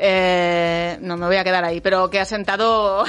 [0.00, 3.04] eh, no me voy a quedar ahí, pero que ha sentado...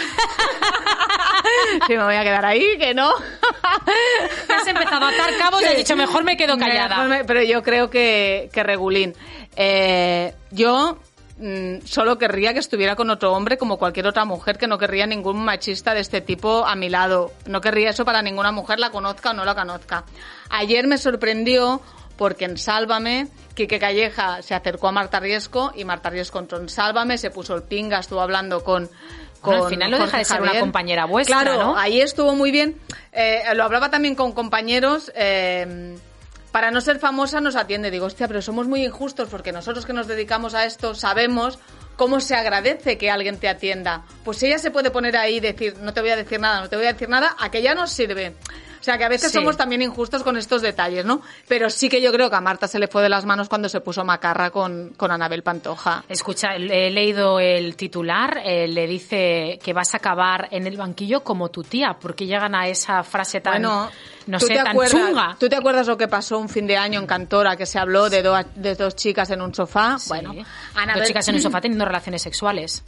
[1.87, 3.11] sí, me voy a quedar ahí, que no.
[4.49, 7.03] Has empezado a atar cabos y has dicho, mejor me quedo callada.
[7.05, 9.13] Me- pero yo creo que, que regulín.
[9.55, 10.97] Eh, yo
[11.37, 15.05] mm, solo querría que estuviera con otro hombre como cualquier otra mujer, que no querría
[15.07, 17.31] ningún machista de este tipo a mi lado.
[17.45, 20.03] No querría eso para ninguna mujer, la conozca o no la conozca.
[20.49, 21.81] Ayer me sorprendió
[22.17, 26.67] porque en Sálvame, Quique Calleja se acercó a Marta Riesco y Marta Riesco entró en
[26.67, 28.89] Sálvame, se puso el pinga, estuvo hablando con...
[29.41, 31.77] Bueno, al con final no deja de ser una compañera vuestra, Claro, ¿no?
[31.77, 32.75] ahí estuvo muy bien.
[33.11, 35.11] Eh, lo hablaba también con compañeros.
[35.15, 35.97] eh,
[36.51, 37.91] para no ser famosa nos atiende.
[37.91, 41.59] Digo, hostia, pero somos muy injustos porque nosotros que nos dedicamos a esto sabemos
[41.95, 44.03] cómo se agradece que alguien te atienda.
[44.25, 46.67] Pues ella se puede poner ahí y decir, no te voy a decir nada, no
[46.69, 48.33] te voy a decir nada, a que ya nos sirve.
[48.79, 49.37] O sea, que a veces Sí.
[49.37, 51.21] somos también injustos con estos detalles, ¿no?
[51.47, 53.67] Pero sí que yo creo que a Marta se le fue de las manos cuando
[53.69, 56.03] se puso macarra con, con Anabel Pantoja.
[56.07, 61.23] Escucha, he leído el titular, eh, le dice que vas a acabar en el banquillo
[61.23, 63.89] como tu tía, porque llegan a esa frase tan, Bueno,
[64.27, 65.35] no ¿tú sé, tan acuerdas, chunga.
[65.39, 68.09] ¿Tú te acuerdas lo que pasó un fin de año en Cantora, que se habló
[68.09, 69.97] de, do- de dos chicas en un sofá?
[69.99, 70.09] Sí.
[70.09, 72.83] Bueno, Dos Anabel- chicas en un sofá teniendo relaciones sexuales.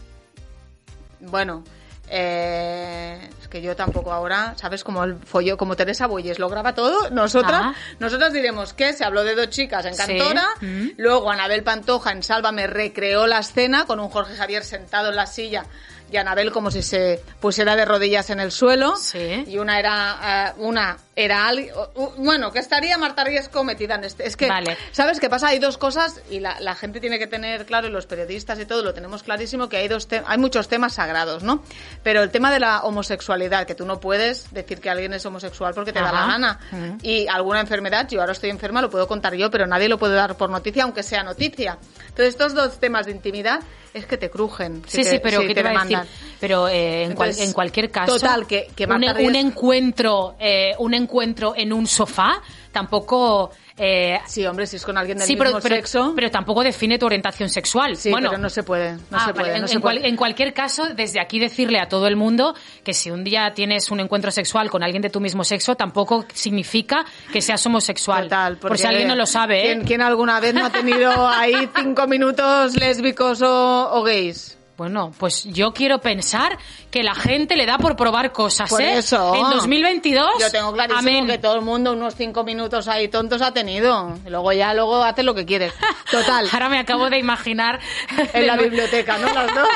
[1.19, 1.63] Bueno,
[2.13, 4.83] eh, es que yo tampoco ahora, ¿sabes?
[4.83, 7.73] Como el follo, como Teresa Boyes lo graba todo, nosotras, Ah.
[7.99, 10.17] nosotras diremos que se habló de dos chicas en Sí.
[10.17, 10.89] Cantora, Mm.
[10.97, 15.25] luego Anabel Pantoja en Sálvame recreó la escena con un Jorge Javier sentado en la
[15.25, 15.65] silla
[16.11, 18.95] y Anabel como si se pusiera de rodillas en el suelo.
[18.97, 19.45] Sí.
[19.47, 21.73] y una era eh, una era alguien
[22.17, 24.77] bueno que estaría Marta Riesco metida en este es que Vale.
[24.91, 27.91] sabes qué pasa hay dos cosas y la, la gente tiene que tener claro y
[27.91, 31.43] los periodistas y todo lo tenemos clarísimo que hay dos te- hay muchos temas sagrados
[31.43, 31.63] no
[32.01, 35.73] pero el tema de la homosexualidad que tú no puedes decir que alguien es homosexual
[35.73, 36.59] porque te da la gana.
[37.01, 40.15] Y alguna enfermedad yo ahora estoy enferma lo puedo contar yo pero nadie lo puede
[40.15, 41.77] dar por noticia aunque sea noticia.
[42.07, 43.59] Entonces estos dos temas de intimidad
[43.93, 45.97] es que te crujen si Sí, te- sí, pero si ¿qué te, iba a decir?
[46.41, 50.93] Pero eh, en, cual- en cualquier caso, total, que- que un, Ries- encuentro, eh, un
[50.95, 53.51] encuentro en un sofá tampoco.
[53.77, 56.63] eh, sí hombre si es con alguien del sí, mismo pero, pero, sexo pero tampoco
[56.63, 57.95] define tu orientación sexual.
[57.95, 59.33] sí bueno, pero no se puede no Ah, se vale.
[59.33, 60.09] puede en, no se en cual- puede.
[60.09, 63.89] en cualquier caso, desde aquí decirle a todo el mundo que si un día tienes
[63.91, 68.23] un encuentro sexual con alguien de tu mismo sexo, tampoco significa que seas homosexual.
[68.23, 69.73] Total, por si alguien no lo sabe, ¿eh?
[69.73, 74.57] ¿quién, quién alguna vez no ha tenido ahí cinco minutos lésbicos o, o gays?
[74.81, 76.57] Bueno, pues yo quiero pensar
[76.89, 78.97] que la gente le da por probar cosas, Por ¿eh?
[78.97, 79.35] eso.
[79.35, 80.27] En 2022.
[80.39, 81.27] Yo tengo clarísimo amén.
[81.27, 84.17] que todo el mundo unos cinco minutos ahí tontos ha tenido.
[84.25, 85.71] Y luego ya, luego hace lo que quiere.
[86.09, 86.49] Total.
[86.51, 87.79] Ahora me acabo de imaginar.
[88.33, 89.31] en la biblioteca, ¿no?
[89.31, 89.67] Las dos.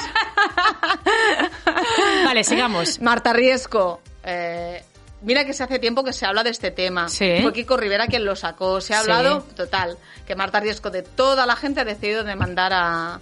[2.25, 2.99] Vale, sigamos.
[2.99, 4.01] Marta Riesco.
[4.23, 4.83] eh,
[5.21, 7.09] mira que se hace tiempo que se habla de este tema.
[7.09, 7.39] Sí.
[7.43, 8.81] Fue Kiko Rivera quien lo sacó.
[8.81, 9.11] Se ha Sí.
[9.11, 13.19] hablado, total, que Marta Riesco de toda la gente ha decidido demandar a,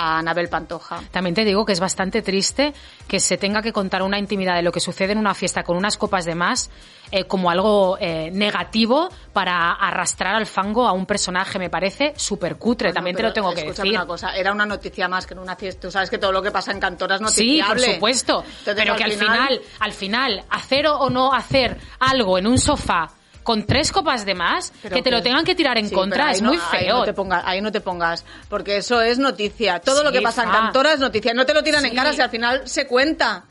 [0.00, 1.00] a Anabel Pantoja.
[1.10, 2.72] También te digo que es bastante triste
[3.08, 5.76] que se tenga que contar una intimidad de lo que sucede en una fiesta con
[5.76, 6.70] unas copas de más
[7.10, 11.58] eh, como algo eh, negativo para arrastrar al fango a un personaje.
[11.58, 13.90] Me parece súper cutre, también te lo tengo que decir.
[13.90, 15.80] una cosa, era una noticia más que en una fiesta.
[15.80, 17.84] Tú sabes que todo lo que pasa en Cantora es Sí, noticiable.
[17.86, 18.44] por supuesto.
[18.60, 23.10] Entonces, pero que al final, al final, hacer o no hacer algo en un sofá
[23.48, 26.26] con tres copas de más, Pero que te lo tengan que tirar en Sí, contra,
[26.26, 26.98] ahí es no- muy Ahí feo.
[26.98, 29.80] no, te pongas, ahí no te pongas, porque eso es noticia.
[29.80, 30.58] Todo lo que pasa en fa.
[30.64, 31.32] Cantora es noticia.
[31.32, 33.44] No te lo tiran en cara si al final se cuenta.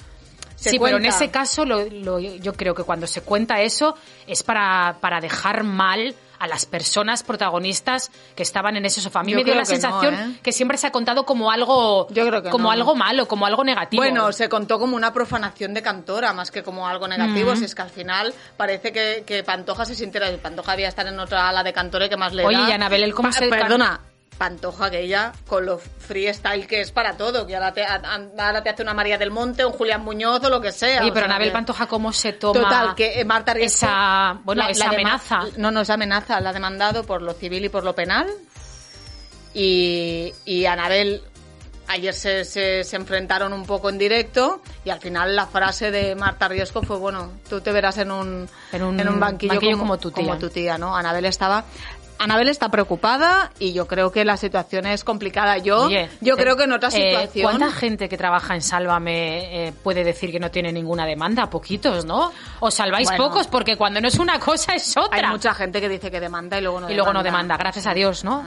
[0.58, 3.96] Se sí, pero en ese caso lo- lo- yo creo que cuando se cuenta eso
[4.26, 9.22] es para, para dejar mal a las personas protagonistas que estaban en ese sofá.
[9.22, 10.40] A mí Yo me dio la no, sensación ¿eh?
[10.44, 12.72] que siempre se ha contado como algo Yo creo que como no.
[12.72, 14.02] algo malo, como algo negativo.
[14.04, 17.56] Bueno, se contó como una profanación de Cantora, más que como algo negativo.
[17.56, 20.28] Si es que al final parece que, que Pantoja se sintiera.
[20.38, 22.70] Pantoja había estar en otra ala de Cantora y que más le Oye, da.
[22.70, 24.00] y Anabel, ¿el cómo Pa- se- Perdona.
[24.38, 28.70] Pantoja que ella con lo freestyle que es para todo, que ahora te, ahora te
[28.70, 31.06] hace una María del Monte, un Julián Muñoz o lo que sea.
[31.06, 33.86] O pero Anabel Pantoja cómo se toma Total, que eh, Marta Riesco...
[33.86, 35.40] esa, bueno, la- esa la amenaza.
[35.58, 38.28] No, no es amenaza, la ha demandado por lo civil y por lo penal.
[39.54, 41.24] Y, y Anabel
[41.88, 46.16] ayer se, se, se enfrentaron un poco en directo y al final la frase de
[46.16, 50.12] Marta Riesco fue, bueno, tú te verás en un, En un banquillo, banquillo como tu
[50.12, 50.24] tía.
[50.26, 50.96] Como tu tía, ¿no?
[50.96, 51.64] Anabel estaba...
[52.20, 55.58] Anabel está preocupada y yo creo que la situación es complicada.
[55.58, 57.44] Yo, Oye, yo eh, creo que en otra eh, situación...
[57.44, 61.50] ¿Cuánta gente que trabaja en Sálvame eh, puede decir que no tiene ninguna demanda?
[61.50, 62.32] Poquitos, ¿no?
[62.60, 63.26] Os salváis Bueno.
[63.26, 65.28] pocos porque cuando no es una cosa es otra.
[65.28, 67.88] Hay mucha gente que dice que demanda y luego no y luego no demanda, gracias
[67.88, 68.46] a Dios, ¿no?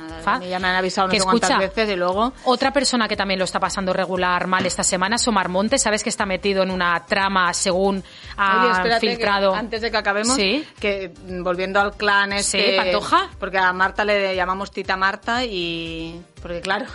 [0.48, 2.32] Ya me han avisado no que sé cuántas escucha, veces y luego...
[2.44, 5.82] Otra persona que también lo está pasando regular mal esta semana es Omar Montes.
[5.82, 8.02] Sabes que está metido en una trama según
[8.36, 9.54] ha Oye, espérate, que filtrado.
[9.54, 10.66] antes de que acabemos, Sí.
[10.78, 12.70] que mm, volviendo al clan este...
[12.72, 13.28] Sí, Pantoja.
[13.38, 16.20] Porque a Marta le llamamos Tita Marta y...
[16.40, 16.86] Porque claro,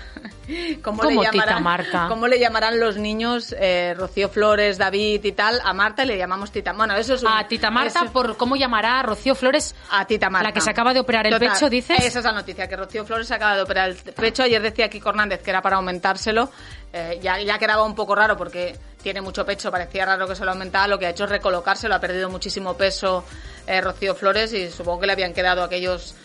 [0.81, 2.05] ¿cómo, ¿Cómo le Tita llamarán, Marta?
[2.09, 5.61] ¿cómo le llamarán los niños eh, Rocío Flores, David y tal?
[5.63, 6.73] A Marta le llamamos Tita...
[6.73, 7.29] Bueno, eso es un...
[7.29, 9.75] A Tita Marta, eso- por cómo llamará a Rocío Flores.
[9.91, 10.49] A Tita Marta.
[10.49, 11.99] La que se acaba de operar el Total, pecho, dices.
[12.03, 14.43] Esa es la noticia, que Rocío Flores se acaba de operar el pecho.
[14.43, 16.49] Ayer decía Kiko Hernández que era para aumentárselo.
[16.91, 20.43] Eh, ya, ya quedaba un poco raro porque tiene mucho pecho, parecía raro que se
[20.45, 20.87] lo aumentara.
[20.87, 23.23] Lo que ha hecho es recolocárselo, ha perdido muchísimo peso
[23.67, 26.15] eh, Rocío Flores y supongo que le habían quedado aquellos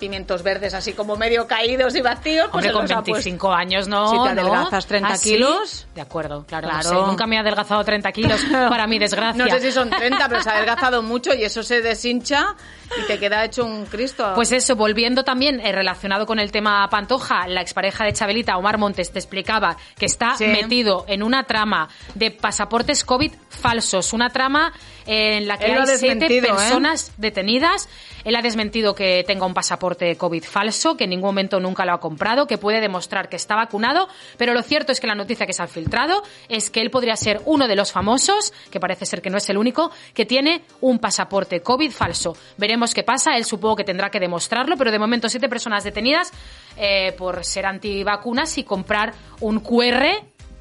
[0.00, 2.48] pimientos verdes así como medio caídos y vacíos.
[2.50, 3.12] pues Hombre, con los ha puesto.
[3.12, 4.10] 25 años, ¿no?
[4.10, 5.30] Si te adelgazas 30 ¿Ah, sí?
[5.34, 5.86] kilos.
[5.94, 6.68] De acuerdo, claro.
[6.68, 6.90] Claro.
[6.92, 9.44] no sé, nunca me he adelgazado 30 kilos, para mi desgracia.
[9.44, 12.56] No sé si son 30, pero se ha adelgazado mucho y eso se deshincha
[13.00, 14.32] y te queda hecho un Cristo.
[14.34, 18.78] Pues eso, volviendo también eh, relacionado con el tema Pantoja, la expareja de Chabelita, Omar
[18.78, 20.46] Montes, te explicaba que está Sí.
[20.46, 24.72] metido en una trama de pasaportes COVID falsos, una trama
[25.06, 26.42] en la que Él hay ha siete ¿eh?
[26.42, 27.88] personas detenidas.
[28.24, 31.92] Él ha desmentido que tenga un pasaporte COVID falso, que en ningún momento nunca lo
[31.94, 35.46] ha comprado, que puede demostrar que está vacunado, pero lo cierto es que la noticia
[35.46, 39.06] que se ha filtrado es que él podría ser uno de los famosos, que parece
[39.06, 42.36] ser que no es el único, que tiene un pasaporte COVID falso.
[42.56, 46.32] Veremos qué pasa, él supongo que tendrá que demostrarlo, pero de momento siete personas detenidas
[46.76, 50.06] eh, por ser antivacunas y comprar un QR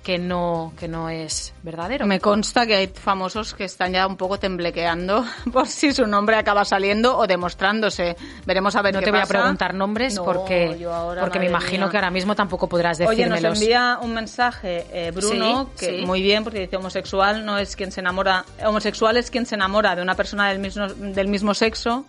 [0.04, 2.06] que no, que no es verdadero.
[2.08, 6.38] Me consta que hay famosos que están ya un poco temblequeando por si su nombre
[6.38, 8.16] acaba saliendo o demostrándose.
[8.46, 11.48] Veremos a ver No qué te voy a preguntar nombres No, porque, ahora, porque me
[11.48, 11.92] imagino mía.
[11.92, 13.44] que ahora mismo tampoco podrás Oye, decírmelos.
[13.44, 16.06] nos envía un mensaje eh, Bruno, Sí, que sí.
[16.06, 19.96] muy bien, porque dice homosexual no es quien se enamora, homosexual es quien se enamora
[19.96, 22.06] de una persona del mismo, del mismo sexo,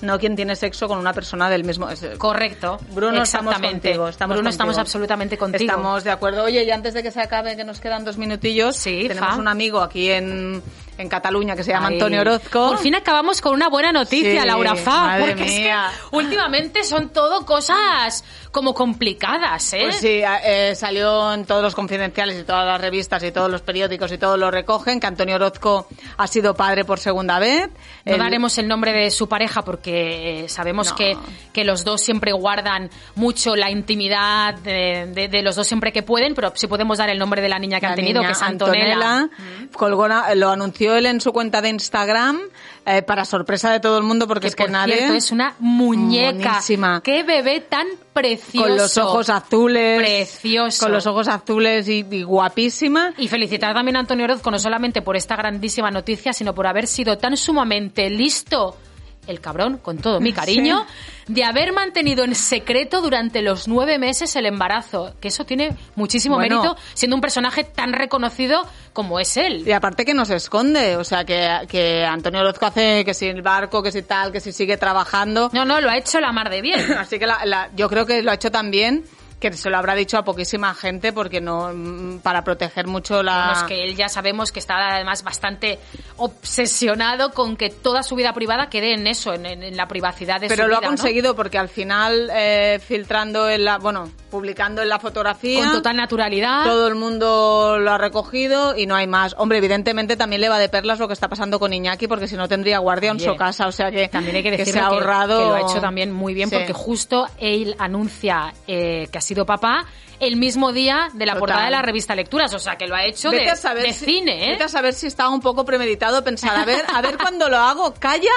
[0.00, 2.78] no quien tiene sexo con una persona del mismo es- Correcto.
[2.92, 4.08] Bruno, estamos contigo.
[4.08, 4.48] Estamos Bruno, contigo.
[4.50, 5.64] estamos absolutamente contigo.
[5.64, 6.44] Estamos de acuerdo.
[6.44, 9.36] Oye, y antes de que se acabe, que nos quedan dos minutillos, Sí, tenemos fa.
[9.36, 10.62] un amigo aquí en,
[10.98, 11.94] en Cataluña que se llama Ay.
[11.94, 12.68] Antonio Orozco.
[12.68, 15.90] Por fin acabamos con una buena noticia, Sí, Laura Fa, porque mía.
[15.92, 19.80] es que últimamente son todo cosas como complicadas, ¿eh?
[19.82, 23.62] Pues sí, eh, salió en todos los confidenciales y todas las revistas y todos los
[23.62, 27.68] periódicos y todos lo recogen que Antonio Orozco ha sido padre por segunda vez.
[28.04, 30.96] No El- daremos el nombre de su pareja porque eh, sabemos No.
[30.96, 31.16] que,
[31.52, 36.02] que los dos siempre guardan mucho la intimidad de, de- de los dos siempre que
[36.04, 38.28] pueden, pero sí podemos dar el nombre de la niña que la han tenido, niña
[38.28, 39.28] que es Antonella.
[39.72, 42.38] colgó na- lo anunció él en su cuenta de Instagram
[42.86, 45.32] eh, para sorpresa de todo el mundo porque Que es que por nadie cierto es
[45.32, 46.50] una muñeca.
[46.50, 47.00] Monísima.
[47.02, 48.66] Qué bebé tan precioso.
[48.66, 50.84] con los ojos azules Precioso.
[50.84, 55.00] con los ojos azules y, y guapísima Y felicitar también a Antonio Orozco no solamente
[55.02, 58.76] por esta grandísima noticia, sino por haber sido tan sumamente listo,
[59.26, 60.86] el cabrón, con todo mi cariño,
[61.26, 65.14] de haber mantenido en secreto durante los nueve meses el embarazo.
[65.20, 66.60] Que eso tiene muchísimo Bueno.
[66.62, 69.66] mérito, siendo un personaje tan reconocido como es él.
[69.66, 73.26] Y aparte que no se esconde, o sea, que, que Antonio Orozco hace que si
[73.26, 75.50] el barco, que si tal, que si sigue trabajando.
[75.52, 76.80] No, no, lo ha hecho la mar de bien.
[76.98, 79.04] Así que la- la- yo creo que lo ha hecho también
[79.50, 83.64] que se lo habrá dicho a poquísima gente porque no mm, para proteger mucho la
[83.68, 85.78] que él ya sabemos que está además bastante
[86.16, 90.40] obsesionado con que toda su vida privada quede en eso, en, en- en la privacidad
[90.40, 94.82] de pero su lo ha conseguido porque al final eh, filtrando en la bueno publicando
[94.82, 96.64] en la fotografía Con total naturalidad.
[96.64, 100.58] todo el mundo lo ha recogido y no hay más hombre evidentemente también le va
[100.58, 103.34] de perlas lo que está pasando con Iñaki porque si no tendría guardia en su
[103.36, 105.80] casa o sea que También hay que decir se ha ahorrado que lo ha hecho
[105.80, 106.56] también muy bien Sí.
[106.56, 109.84] porque justo él anuncia eh, que ha sido papá
[110.20, 111.40] el mismo día de la Total.
[111.40, 113.82] portada de la revista Lecturas, o sea que lo ha hecho Vete de, a saber
[113.86, 114.50] de si- cine, ¿eh?
[114.52, 117.58] Vete a saber si estaba un poco premeditado pensar, a ver, a ver cuando lo
[117.58, 118.30] hago, calla,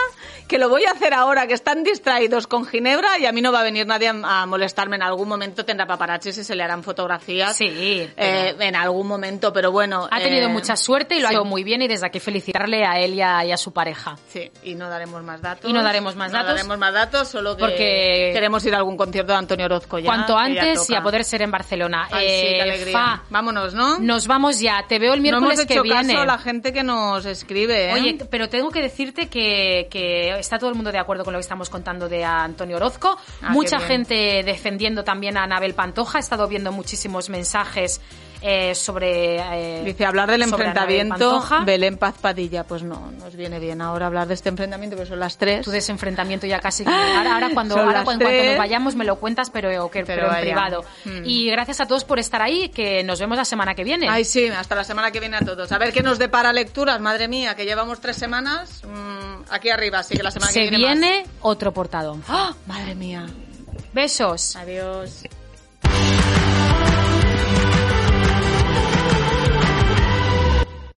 [0.47, 3.51] que lo voy a hacer ahora, que están distraídos con Ginebra y a mí no
[3.51, 4.95] va a venir nadie a, a molestarme.
[4.95, 7.55] En algún momento tendrá paparazzis y se le harán fotografías.
[7.57, 10.07] Sí, eh, en algún momento, pero bueno.
[10.09, 11.35] Ha tenido eh, mucha suerte y lo ha sí.
[11.35, 14.17] hecho muy bien y desde aquí felicitarle a él y a, y a su pareja.
[14.29, 15.69] Sí, y no daremos más datos.
[15.69, 16.53] Y no daremos más No datos.
[16.55, 20.05] daremos más datos, solo que Porque- queremos ir a algún concierto de Antonio Orozco ya.
[20.05, 21.67] Cuanto que ya antes y a poder ser en Barcelona.
[22.11, 22.93] Ay, sí, Eh, qué alegría.
[22.93, 23.99] Fa, Vámonos, ¿no?
[23.99, 24.85] nos vamos ya.
[24.87, 26.13] Te veo el no hemos miércoles hecho que viene.
[26.13, 27.93] caso a la gente que nos escribe, ¿eh?
[27.93, 31.37] Oye, pero tengo que decirte que, que está todo el mundo de acuerdo con lo
[31.39, 33.17] que estamos contando de Antonio Orozco.
[33.41, 36.17] Ah, Mucha gente defendiendo también a Anabel Pantoja.
[36.17, 38.01] He estado viendo muchísimos mensajes
[38.41, 39.37] eh, sobre.
[39.37, 41.43] eh, Dice, hablar del enfrentamiento.
[41.65, 42.63] Belén Paz Padilla.
[42.65, 45.63] Pues no, nos viene bien ahora hablar de este enfrentamiento, porque son las tres.
[45.65, 46.83] Tu desenfrentamiento ya casi.
[46.85, 50.35] Ahora, ahora cuando, ahora cuando, cuando nos vayamos me lo cuentas, pero, que- Pero pero
[50.35, 50.85] en privado.
[51.05, 51.21] Mm.
[51.25, 54.07] Y gracias a todos por estar ahí, que nos vemos la semana que viene.
[54.09, 55.71] Ay, sí, hasta la semana que viene a todos.
[55.71, 59.99] A ver qué nos depara lecturas, madre mía, que llevamos tres semanas mm, aquí arriba,
[59.99, 62.15] así que la semana Se que viene viene otro portado.
[62.15, 62.25] más.
[62.29, 62.53] ¡Ah!
[62.65, 63.25] Madre mía.
[63.93, 64.55] Besos.
[64.55, 65.23] Adiós.